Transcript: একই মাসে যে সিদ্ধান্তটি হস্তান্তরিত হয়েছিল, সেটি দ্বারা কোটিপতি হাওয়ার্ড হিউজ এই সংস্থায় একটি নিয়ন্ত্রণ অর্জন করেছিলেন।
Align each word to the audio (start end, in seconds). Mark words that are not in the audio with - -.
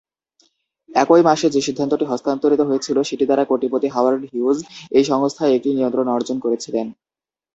একই 0.89 1.21
মাসে 1.21 1.47
যে 1.49 1.61
সিদ্ধান্তটি 1.67 2.05
হস্তান্তরিত 2.07 2.61
হয়েছিল, 2.69 2.97
সেটি 3.09 3.23
দ্বারা 3.25 3.43
কোটিপতি 3.45 3.87
হাওয়ার্ড 3.89 4.21
হিউজ 4.31 4.57
এই 4.97 5.05
সংস্থায় 5.11 5.55
একটি 5.57 5.69
নিয়ন্ত্রণ 5.71 6.07
অর্জন 6.09 6.37
করেছিলেন। 6.45 6.87